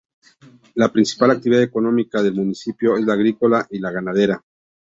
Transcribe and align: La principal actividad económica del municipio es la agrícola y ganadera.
La 0.73 0.91
principal 0.91 1.29
actividad 1.29 1.61
económica 1.61 2.23
del 2.23 2.33
municipio 2.33 2.97
es 2.97 3.05
la 3.05 3.13
agrícola 3.13 3.67
y 3.69 3.79
ganadera. 3.79 4.43